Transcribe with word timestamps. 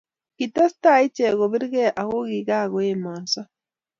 kitestai 0.37 1.03
iche 1.07 1.27
kobirgei 1.39 1.93
ago 2.01 2.17
kigagoumianso 2.29 3.41